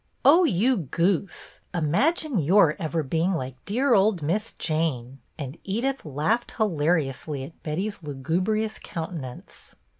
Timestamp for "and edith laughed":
5.37-6.53